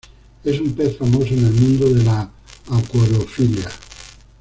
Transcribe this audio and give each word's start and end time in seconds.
Es 0.43 0.59
un 0.59 0.73
pez 0.73 0.97
famoso 0.97 1.27
en 1.27 1.45
el 1.45 1.53
mundo 1.53 1.87
de 1.89 2.03
la 2.03 2.27
acuariofilia. 2.71 3.69